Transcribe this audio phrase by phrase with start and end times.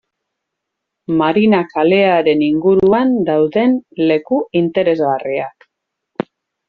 [1.19, 3.79] Marina kalearen inguruan dauden
[4.11, 5.69] leku interesgarriak.